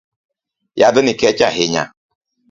[0.79, 1.83] Yadhni kech ahinya